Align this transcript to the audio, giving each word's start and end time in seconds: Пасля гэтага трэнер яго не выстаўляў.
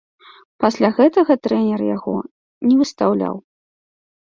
Пасля 0.63 0.89
гэтага 0.99 1.33
трэнер 1.49 1.79
яго 1.95 2.15
не 2.71 2.75
выстаўляў. 2.81 3.35